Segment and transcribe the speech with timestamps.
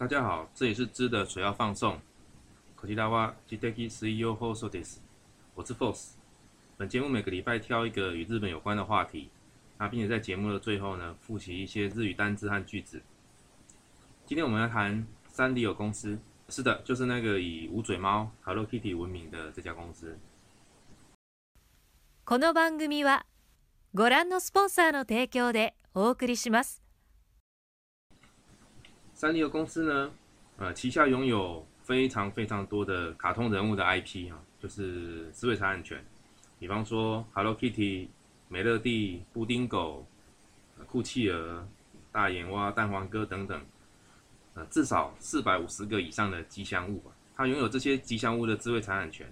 [0.00, 1.98] 大家好，这里是知的水要放送。
[2.76, 5.00] こちらはジテキ水曜放送です。
[5.54, 6.16] 我是 Force。
[6.76, 9.30] 本节目每个礼拜挑一个与日本有关的话题，
[9.78, 13.02] 那并且在节目的最后呢，复习一些日语单字和句子。
[14.26, 16.18] 今天我们要谈三丽友公司，
[16.50, 20.18] 是的，就是那个以无嘴猫 Hello Kitty 闻名的这家公司。
[22.26, 23.24] この番組は
[23.94, 26.79] ご覧のスポンサーの提供でお送りします。
[29.21, 30.11] 三丽鸥公司呢，
[30.57, 36.03] 呃，旗下拥有非常非常多的卡通人物的 IP 啊，就是智慧财产权。
[36.57, 38.07] 比方说 Hello Kitty、
[38.47, 40.03] 美乐蒂、布丁狗、
[40.87, 41.63] 酷企鹅、
[42.11, 43.61] 大眼蛙、蛋黄哥等等，
[44.55, 47.11] 呃，至少四百五十个以上的吉祥物吧。
[47.35, 49.31] 它拥有这些吉祥物的智慧财产权。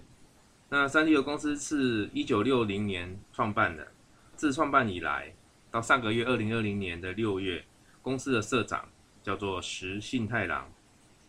[0.68, 3.88] 那三丽鸥公司是一九六零年创办的，
[4.36, 5.34] 自创办以来
[5.68, 7.64] 到上个月二零二零年的六月，
[8.02, 8.88] 公司的社长
[9.22, 10.70] 叫做石信太郎。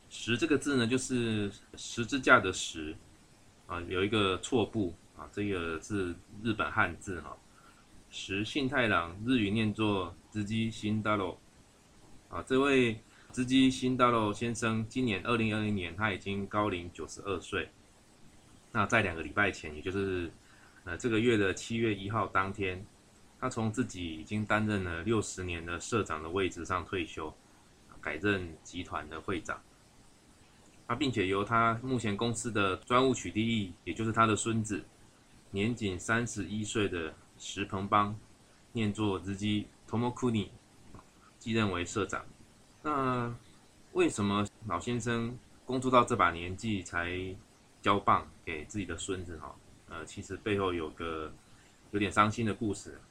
[0.09, 2.95] 石这个字呢，就是十字架的十，
[3.67, 7.36] 啊，有一个错部啊，这个是日本汉字哈。
[8.09, 11.38] 石信太郎，日语念作织基新大楼，
[12.28, 13.00] 啊，这位
[13.31, 17.70] 织基新大楼先生，今年二零二零年他已经高龄九十二岁。
[18.73, 20.30] 那在两个礼拜前，也就是
[20.83, 22.86] 呃这个月的七月一号当天，
[23.39, 27.33] 他从自己已经担任了六十年的社长的位置上退休，
[28.02, 29.61] 改任集团的会长。
[30.88, 34.83] 他并且由他目前公司的专务取缔役，也就是他的孙子，
[35.52, 38.17] 年仅三十一岁的石鹏邦，
[38.73, 40.49] 念作日基 Tomokuni，
[41.39, 42.25] 继任为社长。
[42.81, 43.33] 那
[43.93, 47.36] 为什么老先生工作到这把年纪才？
[47.81, 49.55] 交棒给自己的孙子哈，
[49.89, 51.33] 呃，其实背后有个
[51.89, 53.02] 有点伤心的故事。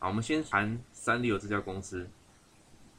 [0.00, 2.10] 好，我们先谈三丽鸥这家公司。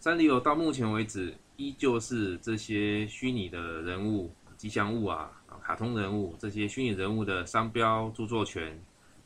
[0.01, 8.75] 三丽鸥到目前为止，依旧是这些虚拟的人物、吉祥物啊、卡通人物这些虚拟人物的商标、著作权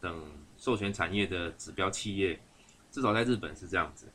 [0.02, 2.38] 等授权产业的指标企业，
[2.92, 4.06] 至少在日本是这样子。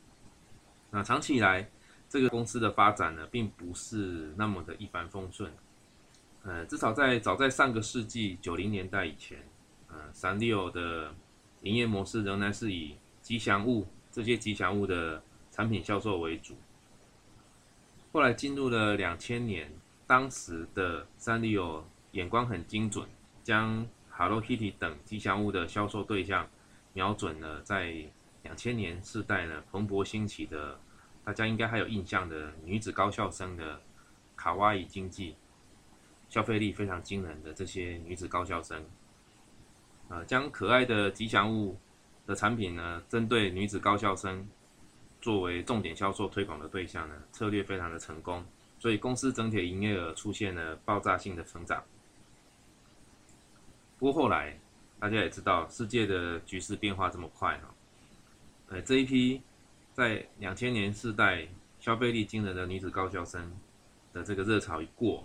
[0.91, 1.67] 那长期以来，
[2.07, 5.51] 这个公司的发展呢，并不是那么的一帆风顺。
[6.43, 9.35] 呃，至少在早在上个世纪九零年代以前，
[9.87, 11.11] 呃，三丽鸥的
[11.63, 15.19] 营业模式仍然是以吉祥物这些吉祥物的
[15.61, 16.55] 产品销售为主。
[18.11, 19.71] 后来进入了两千年，
[20.07, 21.83] 当时的三丽鸥
[22.13, 23.07] 眼光很精准，
[23.43, 26.49] 将 Hello Kitty 等吉祥物的销售对象
[26.93, 27.93] 瞄准了在
[28.41, 30.79] 两千年世代呢蓬勃兴起的，
[31.23, 33.79] 大家应该还有印象的女子高校生的
[34.35, 35.35] 卡哇伊经济。
[36.27, 38.83] 消费力非常惊人的这些女子高校生，
[40.09, 41.77] 啊，将可爱的吉祥物
[42.25, 44.49] 的产品呢，针对女子高校生
[45.21, 48.43] 作为重点销售推广的对象呢，策略非常的成功，
[48.79, 51.83] 所以公司整体营业额出现了爆炸性的成长。
[53.99, 54.59] 不过后来
[54.99, 57.73] 大家也知道，世界的局势变化这么快哈，
[58.69, 59.41] 呃，这一批
[59.93, 61.47] 在两千年世代
[61.79, 63.51] 消费力惊人的女子高校生
[64.11, 65.23] 的这个热潮一过。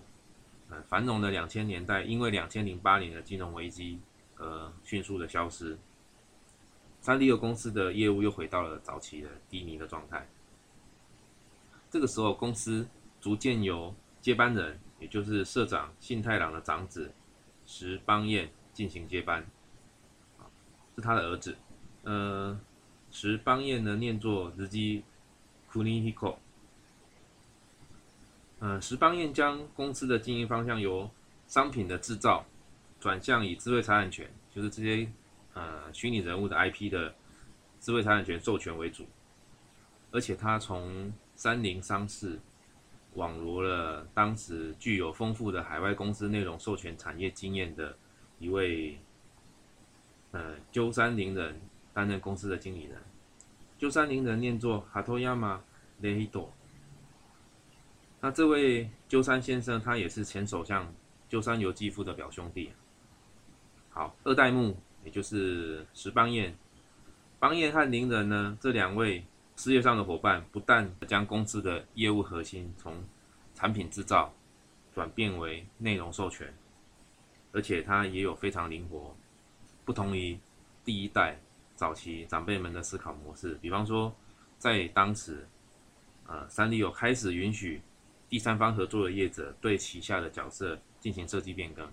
[0.68, 4.00] 呃，繁荣的两千年代，因为两千零八年的金融危机
[4.36, 5.78] 而迅速的消失。
[7.06, 10.26] 三丽鸥公司的业务又回到了早期的低迷的状态。
[11.88, 12.84] 这个时候，公司
[13.20, 17.12] 逐渐由接班人，也就是社长信太郎的长子
[17.64, 19.46] 石邦彦进行接班，
[20.96, 21.56] 是他的儿子。
[22.02, 22.58] 呃，
[23.12, 25.04] 石邦彦呢，念作日基
[25.70, 26.34] Kunihiko。
[28.58, 31.08] 呃，石邦彦将公司的经营方向由
[31.46, 32.44] 商品的制造
[32.98, 35.08] 转向以智慧财产权，就是这些
[35.56, 37.12] 呃虚拟人物的 IP 的
[37.80, 39.06] 智慧财产权授权为主，
[40.12, 42.38] 而且他从三菱商事
[43.14, 47.96] 网罗了当时具有丰富的海外公司内容授权产业经验的
[48.38, 48.98] 一位
[50.32, 51.58] 呃鸠山凌人
[51.94, 53.00] 担任公司的经理人。
[53.78, 55.58] 鸠山凌人念作 Hatoyama
[56.02, 56.48] Leito。
[58.20, 60.92] 那这位鸠山先生，他也是前首相
[61.28, 62.72] 鸠山由纪夫的表兄弟。
[63.90, 66.52] 好，二代目也就是石邦彦，
[67.38, 69.24] 邦彦和林人呢这两位
[69.54, 73.02] 事业上的伙伴，不但将公司的业务核心从
[73.54, 74.34] 产品制造
[74.92, 76.52] 转变为内容授权，
[77.52, 79.16] 而且他也有非常灵活，
[79.84, 80.36] 不同于
[80.84, 81.38] 第一代
[81.76, 83.54] 早期长辈们的思考模式。
[83.62, 84.12] 比方说，
[84.58, 85.46] 在当时，
[86.26, 87.80] 呃，三丽有开始允许。
[88.28, 91.88] 第三方合作的业者对旗下的角色进行设计变更，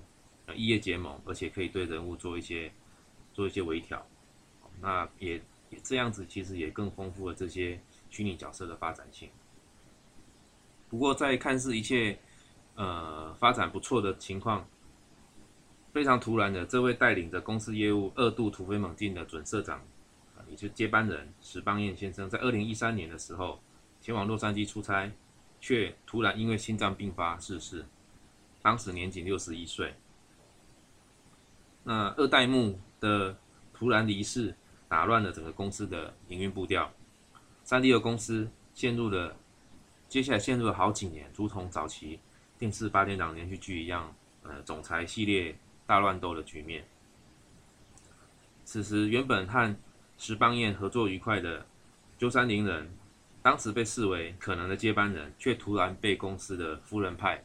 [0.48, 2.74] 呃，异业结盟，而且可以对人物做一些
[3.34, 4.06] 做一些微调，
[4.80, 5.42] 那也
[5.84, 9.30] 这样子其实也更丰富了这些虚拟角色的发展性。
[10.88, 12.18] 不过在看似一切
[12.76, 14.66] 呃发展不错的情况，
[15.92, 19.84] 非常突然的，这位带领着公司业务二度突飞猛进的准社长，
[20.48, 23.60] 也就接班人石邦彦先生，在二零一三年的时候
[24.00, 25.12] 前往洛杉矶出差，
[25.60, 27.84] 却突然因为心脏病发逝世，
[28.62, 29.96] 当时年仅六十一岁。
[31.84, 33.38] 那二代目的
[33.74, 34.56] 突然离世，
[34.88, 36.90] 打乱了整个公司的营运步调，
[37.66, 39.36] 三 D 二公司陷入了
[40.08, 42.18] 接下来陷入了好几年，如同早期
[42.58, 45.54] 电视八点档连续剧一样，呃，总裁系列
[45.86, 46.86] 大乱斗的局面。
[48.64, 49.76] 此时，原本和
[50.18, 51.66] 石邦彦合作愉快的
[52.18, 52.90] 鸠山凌人，
[53.42, 57.44] 当时被视为可能的接班人，却突然被公司的夫人派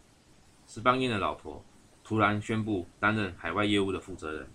[0.69, 1.65] 石邦彦的老婆。
[2.05, 4.49] 突然宣布担任海外业务的负责人。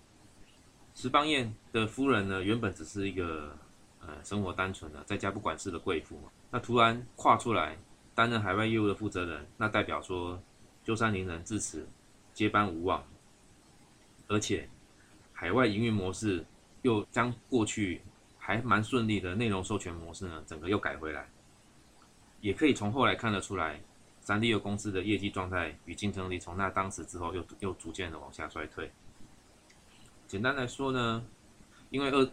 [0.94, 3.56] 石邦彦的夫人呢，原本只是一个
[4.00, 6.30] 呃生活单纯的在家不管事的贵妇嘛。
[6.50, 7.76] 那突然跨出来
[8.14, 10.40] 担任海外业务的负责人，那代表说
[10.84, 11.86] 鸠山凌人自此
[12.32, 13.04] 接班无望，
[14.28, 14.68] 而且
[15.32, 16.44] 海外营运模式
[16.82, 18.00] 又将过去
[18.38, 21.28] 还蛮顺利的内容授权模式呢，整个又改回来。
[22.40, 23.80] 也可以从后来看得出来。
[24.20, 28.90] 三 D 二公司的业绩状态与竞争力，从那当时之后又又逐渐的往下衰退。
[30.26, 31.24] 简单来说呢，
[31.90, 32.28] 因为二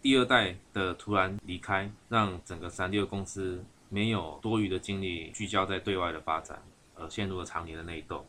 [0.00, 6.62] 第二代的突然离开，让整个三六公司没有多余的精力聚焦在对外的发展，
[6.96, 8.26] 而陷入了常年的内斗。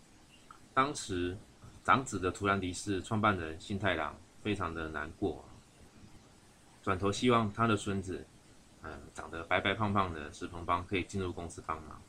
[0.73, 1.37] 当时
[1.83, 5.43] 长子的突然离世，创办人信太郎非常的难过，
[6.83, 8.25] 转头希望他的孙子，
[8.83, 12.01] 嗯，长得白白胖胖的石鹏邦可以进入公司帮忙。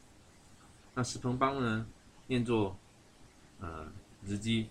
[0.95, 1.87] 那石鹏邦呢，
[2.27, 2.77] 念作
[3.61, 3.91] 呃
[4.25, 4.69] 日基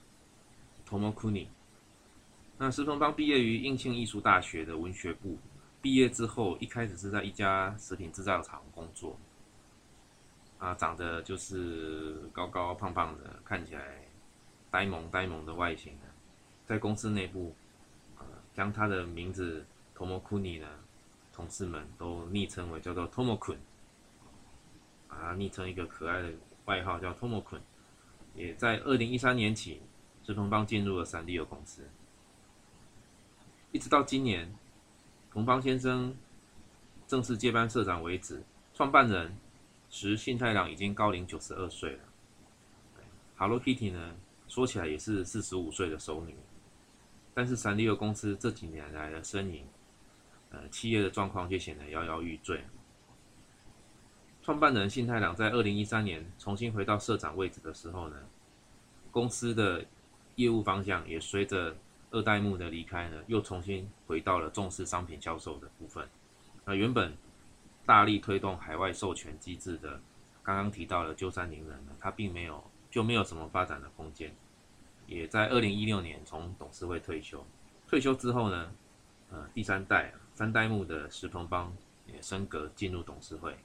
[0.87, 1.47] Tomokuni。
[2.61, 5.37] 那石鹏邦毕业于应庆艺术大学的文学部，
[5.81, 9.17] 毕业之后一开始是在一家食品制造厂工作。
[10.57, 14.01] 啊，长得就是高高胖胖的，看起来
[14.69, 15.93] 呆萌呆萌的外形，
[16.65, 17.55] 在公司内部，
[18.17, 19.65] 呃，将他的名字
[19.95, 20.67] Tomokuni 呢，
[21.31, 23.55] 同事们都昵称为叫做 Tomokun。
[25.07, 26.29] 啊昵称一个可爱的
[26.65, 27.61] 外号叫 Tomokun，
[28.35, 29.81] 也在二零一三年起，
[30.25, 31.87] 石鹏邦进入了三 D 有公司，
[33.71, 34.51] 一直到今年，
[35.31, 36.15] 同邦先生
[37.07, 38.41] 正式接班社长为止，
[38.73, 39.37] 创办人
[39.91, 41.99] 石信太郎已经高龄九十二岁了。
[43.37, 44.15] Hello Kitty 呢，
[44.47, 46.35] 说起来也是四十五岁的熟女，
[47.35, 49.63] 但是三 D 有公司这几年来的身影，
[50.49, 52.63] 呃，企业的状况却显得摇摇欲坠。
[54.41, 58.17] 创办人信太郎在二零一三年重新回到社长位置的时候呢，
[59.11, 59.85] 公司的
[60.35, 61.75] 业务方向也随着
[62.11, 66.07] 二代目的离开呢，又重新回到了重视商品销售的部分。
[66.65, 67.15] 那原本
[67.85, 70.01] 大力推动海外授权机制的，
[70.43, 74.35] 刚刚提到的鸠山宁人呢，他并没有就没有什么发展的空间，
[75.07, 77.45] 也在二零一六年从董事会退休。
[77.87, 78.71] 退休之后呢，
[79.31, 81.75] 呃，第三代三代目的石鹏邦
[82.05, 83.55] 也升格进入董事会。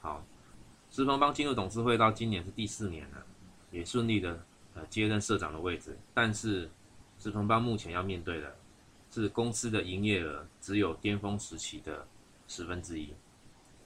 [0.00, 0.24] 好，
[0.90, 3.26] 石鹏邦进入董事会到今年是第四年了，
[3.70, 4.44] 也顺利的
[4.76, 5.98] 呃接任社长的位置。
[6.14, 6.70] 但是
[7.18, 8.56] 石鹏邦目前要面对的
[9.10, 12.06] 是公司的营业额只有巅峰时期的
[12.46, 13.12] 十分之一，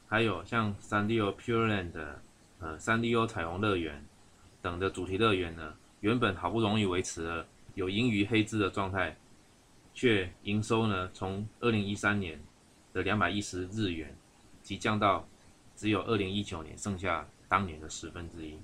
[0.07, 1.93] 还有像三 D O Pure Land
[2.59, 4.05] 呃三 D O 彩虹乐园
[4.61, 9.17] 等的主题乐园呢，原本好不容易维持了有盈余黑字的状态，
[9.94, 12.39] 却营收呢从二零一三年
[12.93, 14.15] 的两百一十日元
[14.63, 15.27] 急降到。
[15.77, 18.59] 只有二零一九年剩下当年的十分之一，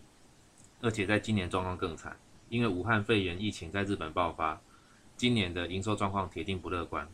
[0.81, 2.17] 而且在今年状况更惨，
[2.49, 4.61] 因为武汉肺炎疫情在日本爆发，
[5.17, 7.09] 今年的营收状况铁定不乐观。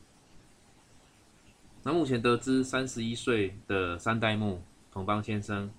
[1.83, 5.71] 那目前得知，三十一岁的三代目同邦先生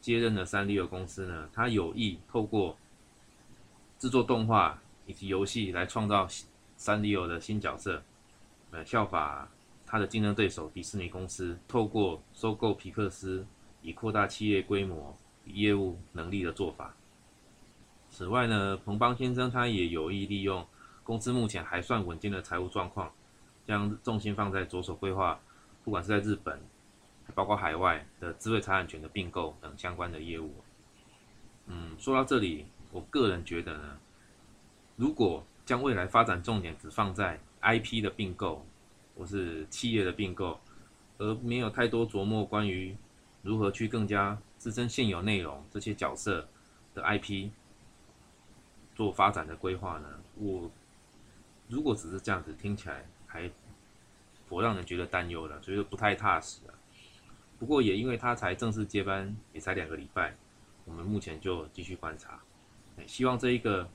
[0.00, 2.76] 接任了三丽友公司呢，他有意透过
[3.98, 6.26] 制作动画以及游戏来创造
[6.76, 8.02] 三丽友的新角色，
[8.70, 9.48] 呃，效法
[9.86, 13.46] 他的竞争对手迪士尼公司，透过收购皮克斯。
[13.86, 15.14] 以扩大企业规模、
[15.44, 16.96] 业务能力的做法。
[18.14, 20.64] 此外呢，彭邦先生他也有意利用
[21.02, 23.12] 公司目前还算稳定的财务状况，
[23.66, 25.40] 将重心放在着手规划，
[25.82, 26.60] 不管是在日本，
[27.34, 30.54] 包括海外的智慧财产权的并购等相关的业务。
[31.66, 33.98] 嗯，说到这里，我个人觉得呢，
[34.94, 38.64] 如果将未来发展重点只放在 IP 的并购
[39.18, 40.60] 或是企业的并购，
[41.18, 42.96] 而没有太多琢磨关于
[43.42, 46.46] 如何去更加支撑现有内容这些角色
[46.94, 47.50] 的 IP
[48.94, 50.08] 做发展的规划呢？
[50.36, 50.70] 我
[51.68, 53.50] 如果只是这样子听起来还
[54.48, 56.74] 我让人觉得担忧了，所以说不太踏实了。
[57.58, 60.34] 不过也因为他才正式接班，也才两个礼拜，
[60.84, 62.40] 我们目前就继续观察，
[63.06, 63.88] 希望这一个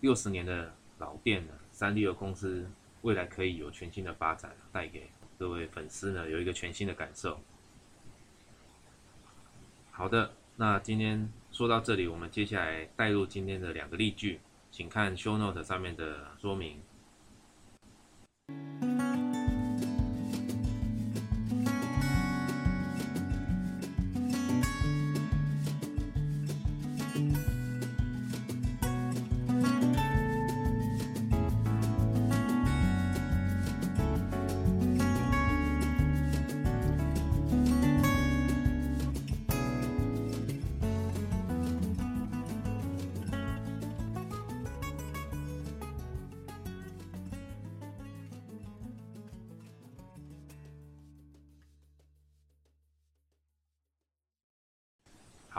[0.00, 2.70] 六十年的老店呢，三丽鸥公司
[3.02, 5.08] 未来可以有全新的发展，带给
[5.38, 7.40] 各位粉丝呢有一个全新的感受。
[9.90, 14.40] 好的，那今天说到这里，我们接下来带入今天的两个例句，
[14.70, 16.78] 请看 show note 上面的说明。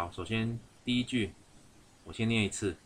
[0.00, 1.30] 好，首先第一句，
[2.04, 2.76] 我先念一次。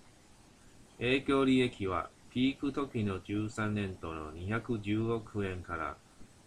[0.99, 5.97] 営業利益はピーク時の13年度の210億円から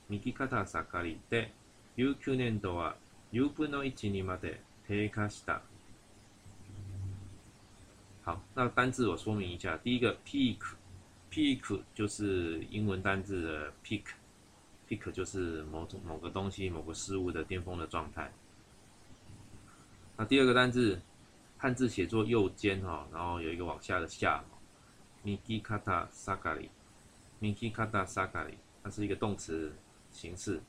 [0.09, 1.51] 右肩下がりで、
[1.97, 2.95] 19年度は
[3.33, 5.61] 10分の1にまで低下した。
[8.23, 9.77] 好，那单字我说明一下。
[9.83, 18.31] 第一个 peak，peak 就是英文单字的 peak，peak 就是某种某个东西、某个事物的巅峰的状态。
[20.20, 21.00] 那第二个单字，
[21.58, 24.44] 汉字写作右肩哈，然后有一个往下的下
[25.24, 29.72] ，mikikata sagari，mikikata sagari，它是一个动词
[30.10, 30.60] 形式，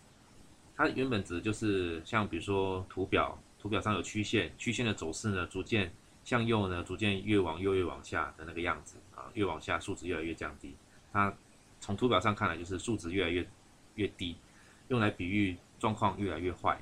[0.76, 5.92] 它原本指就是像比如说图表，图表上有曲线，曲线的走势呢逐渐
[6.24, 10.76] 向右呢，逐渐越往右越往下的那个样子啊，越往下数值越来越降低，
[11.12, 11.36] 它
[11.80, 13.50] 从图表上看来就是数值越来越
[13.96, 14.36] 越低，
[14.90, 16.80] 用来比喻状况越来越坏。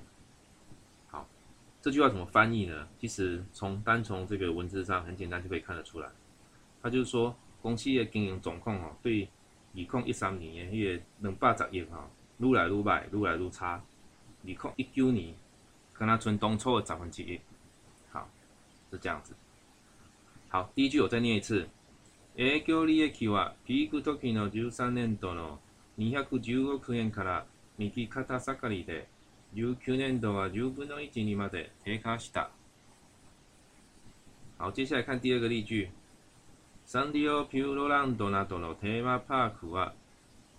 [1.86, 2.86] 这句话怎么翻译呢？
[3.00, 6.08] 其实从单从这个文字上很简单就可以看得出来，
[6.80, 9.28] 他就是说公司的经营状况哦，对
[9.74, 12.08] 二零一三年的迄个两百十亿哈，
[12.38, 13.82] 愈来愈歹，愈来愈差。
[14.44, 15.34] 二零一九年，
[15.92, 17.40] 跟他存当初的十分之一。
[18.12, 18.28] 好，
[18.92, 19.34] 是这样子。
[20.48, 21.68] 好，第一句我再念一次。
[22.36, 25.58] 営業利益はピーク時の13年度の
[25.98, 27.44] 210億円から
[27.76, 29.08] 右肩下がりで。
[29.55, 32.51] 19年度は10分の1にまで低下した。
[34.59, 35.89] 好，接下来看第二个例句。
[36.85, 39.93] サンリオピューロランドなどのテーマパークは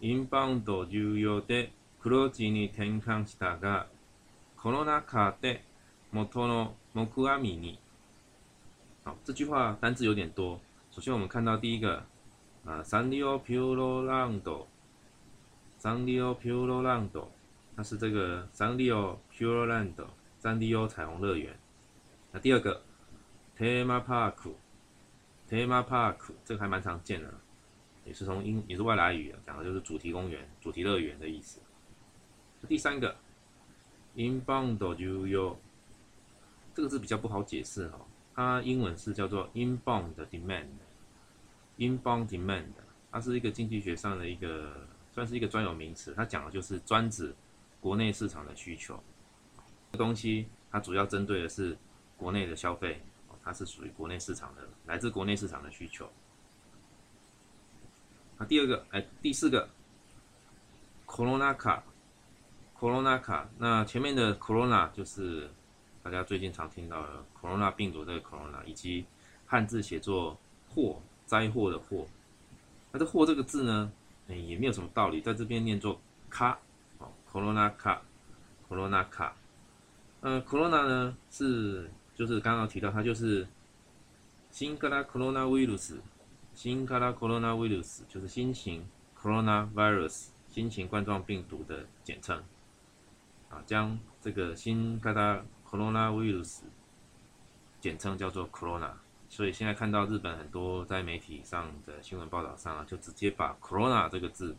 [0.00, 3.86] インバウンド重要で黒字に転換したが、
[4.56, 5.64] コロナ禍で
[6.12, 7.78] 元の木阿弥に。
[9.04, 10.60] 好，这句话单字有点多。
[10.90, 12.02] 首先我们看到第一个，
[12.84, 14.66] サンリオピューロランド，
[15.78, 17.30] サンリオピューロランド。
[17.78, 19.94] 它是这个 Sanrio Pure Land
[20.40, 21.56] 三 D O 彩虹乐园。
[22.32, 22.82] 那第二个
[23.56, 27.32] Tema Park，Tema Park 这个还蛮常见的，
[28.04, 31.60] 也是从英也是外来语讲的就是主题公园、主题乐园的意思。
[32.66, 33.14] 第三个
[34.16, 34.96] Inbound Yo
[35.28, 35.54] Yo，
[36.74, 38.00] 这个字比较不好解释哦，
[38.34, 42.72] 它英文是叫做 Inbound Demand，Inbound Demand，
[43.12, 47.32] 它是一个经济学上的一个算是一个专有名词，它讲的就是专指。
[47.80, 49.00] 国内市场的需求，
[49.92, 51.76] 这东西它主要针对的是
[52.16, 53.00] 国内的消费，
[53.44, 56.10] 它是属于国内市场的，来自国内市场的需求。
[58.36, 59.68] 那第二个，哎，第四个
[61.06, 61.82] ，corona 卡
[62.78, 65.48] ，corona 卡，那前面的 corona 就是
[66.02, 69.06] 大家最近常听到的 corona 病毒这个 corona，以及
[69.46, 70.36] 汉字写作
[70.68, 72.06] 祸，灾祸的祸。
[72.90, 73.92] 那这祸这个字呢，
[74.28, 76.58] 哎，也没有什么道理，在这边念作卡。
[77.32, 78.02] Corona 卡
[78.68, 79.36] ，Corona 卡，
[80.20, 83.46] 呃，Corona 呢是就是刚刚提到它就是
[84.50, 85.98] 新格拉 Coronavirus，
[86.54, 88.86] 新格拉 Coronavirus 就是新型
[89.20, 92.42] Coronavirus 新型冠状病毒的简称，
[93.50, 96.62] 啊，将这个新格拉 Coronavirus
[97.80, 98.92] 简称叫做 Corona，
[99.28, 104.56] 所以现在看到日本很多在媒体上的新闻报道上啊，就直接把 Corona 这个字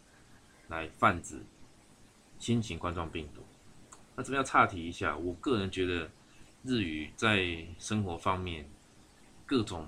[0.68, 1.42] 来泛指。
[2.40, 3.44] 新型冠状病毒，
[4.16, 5.16] 那这边要岔题一下。
[5.18, 6.10] 我个人觉得，
[6.64, 8.66] 日语在生活方面
[9.46, 9.86] 各种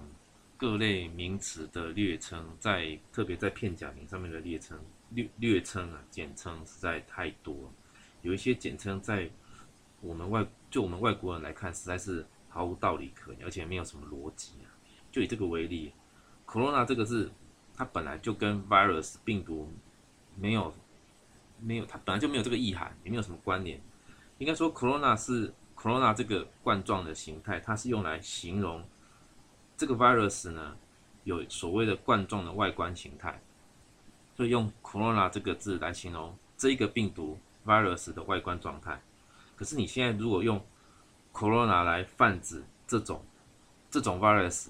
[0.57, 4.77] 各类名词的略称，在特别在片假名上面的略称
[5.11, 7.55] 略略称啊，简称实在太多。
[8.21, 9.29] 有一些简称在
[10.01, 14.67] 我们外就我们外国人来看，实在是毫无道理可言，而且没有什么逻辑啊。
[15.09, 15.93] 就以这个为例
[16.45, 17.31] ，corona 这个字，
[17.73, 19.71] 它本来就跟 virus 病毒
[20.35, 20.73] 没有。
[21.61, 23.79] 没有，它本来就没有这个意涵，也没有什么关联。
[24.39, 28.83] 应该说 corona 是 corona 这个冠状的形态，它是用来形容
[29.77, 30.75] 这个 virus 呢
[31.23, 33.39] 有所谓的冠状的外观形态，
[34.35, 38.99] 所以用 corona 这个字来形容这一个病毒 virus 的外观状态。
[39.55, 40.59] 可是你现在如果用
[41.31, 43.23] corona 来泛指这种
[43.91, 44.69] 这种 virus，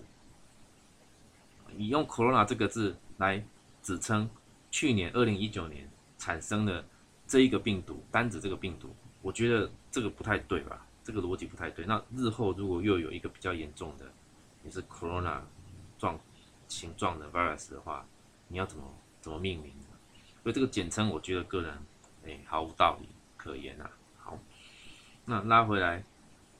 [1.77, 3.41] 你用 corona 这个字来
[3.81, 4.29] 指称
[4.69, 5.89] 去年二零一九年
[6.21, 6.85] 产生的
[7.25, 8.95] 这一个病毒，单指这个病毒。
[9.23, 10.85] 我觉得这个不太对吧？
[11.03, 11.83] 这个逻辑不太对。
[11.87, 14.05] 那日后如果又有一个比较严重的，
[14.63, 15.41] 也是 corona
[15.97, 16.19] 状
[16.67, 18.05] 形状的 virus 的话，
[18.47, 18.83] 你要怎么
[19.19, 19.97] 怎么命名呢？
[20.43, 21.75] 所以这个简称，我觉得个人
[22.23, 23.89] 哎毫无道理可言啊。
[24.19, 24.37] 好，
[25.25, 26.03] 那拉回来，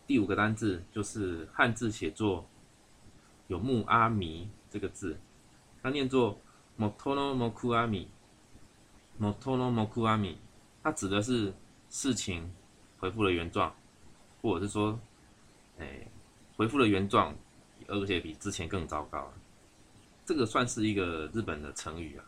[0.07, 2.49] 第五个单字就是汉字写作
[3.45, 5.19] 有木阿弥这个字，
[5.83, 6.41] 它念作
[6.79, 7.35] motono
[9.21, 10.35] Motono Mokuami，
[10.81, 11.53] 它指的是。
[11.93, 12.49] 事情
[12.99, 13.75] 回复了原状，
[14.41, 14.97] 或者是说，
[15.77, 16.07] 哎，
[16.55, 17.35] 回复了原状，
[17.89, 19.29] 而且比之前更糟糕。
[20.25, 22.23] 这个算是一个日本的成语啊。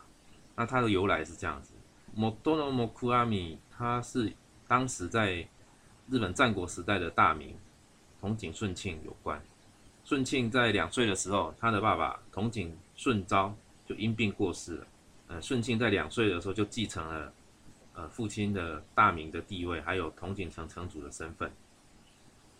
[0.53, 1.71] 那它的由来是这样子
[2.13, 4.33] ：Motono Mokuami，它是
[4.67, 5.47] 当时在
[6.09, 7.55] 日本战国时代的大名，
[8.19, 9.41] 同井顺庆有关。
[10.03, 14.87] 顺庆在两岁的时候，他的爸爸同井顺昭就因病过世了。
[15.33, 17.33] 呃，顺庆在两岁的时候就继承了。
[17.95, 21.51] 呃，父亲的大名的地位，还有铜井城城主的身份，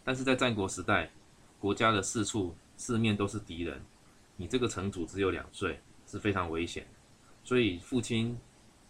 [0.03, 1.09] 但是在战国时代，
[1.59, 3.81] 国家的四处四面都是敌人，
[4.35, 6.85] 你这个城主只有两岁，是非常危险。
[7.43, 8.37] 所以父亲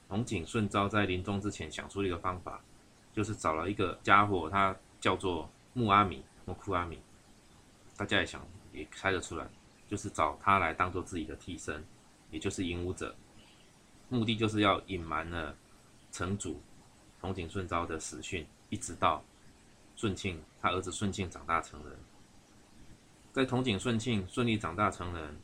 [0.09, 2.61] 铜井顺昭在临终之前想出了一个方法，
[3.13, 6.99] 就是找了一个家伙，他叫做木阿米、木库阿米，
[7.95, 9.47] 大家也想也猜得出来，
[9.87, 11.81] 就是找他来当做自己的替身，
[12.31, 13.15] 也就是引武者，
[14.13, 15.55] 目的就是要隐瞒了。
[16.11, 16.61] 城主
[17.19, 19.25] 同井顺昭的死讯，一直到
[19.95, 21.97] 顺庆他儿子顺庆长大成人，
[23.31, 25.35] 在同井顺庆顺利长大成人，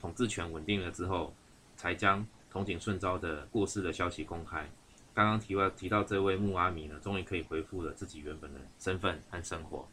[0.00, 1.34] 统治权稳定了之后，
[1.76, 4.66] 才将同井顺昭的过世的消息公开。
[5.12, 9.86] 刚刚提到提到这位木阿弥呢，终于可以恢复了自己原本的身份和生活。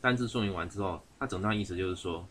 [0.00, 2.24] 单字说明完之后，他整段意思就是说，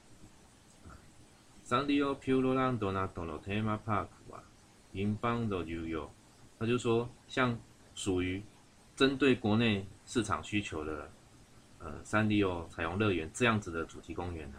[1.72, 4.44] 桑迪奥普罗兰多纳多罗特马帕库啊。
[4.92, 6.12] 银邦的游游，
[6.60, 7.58] 他就说，像
[7.96, 8.44] 属于
[8.94, 11.10] 针对国内市场需求的，
[11.80, 14.58] 呃，三 D 哦彩虹乐园这样子的主题公园呢，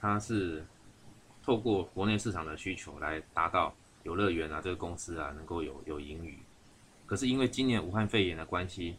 [0.00, 0.66] 它是
[1.44, 6.36] 透过国内市场的需求来达到游乐园啊这个公司啊能够有有盈余。
[7.06, 8.96] 可是因为今年武汉肺炎的关系，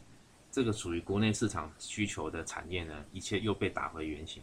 [0.50, 4.42] 这个属于国内市场需求的产业呢，一切又被打回原形，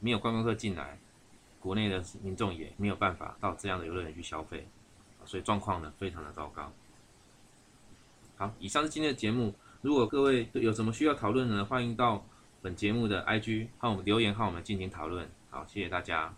[0.00, 0.98] 没有观光客进来，
[1.60, 4.66] 国内的民众也没有办法到这样的游乐园去消费。
[5.24, 6.72] 所以状况呢非常的糟糕。
[8.36, 9.54] 好，以上是今天的节目。
[9.82, 12.24] 如果各位有什么需要讨论的，欢迎到
[12.62, 15.28] 本节目的 IG 和我们留言和我们进行讨论。
[15.50, 16.34] 好，谢谢大家。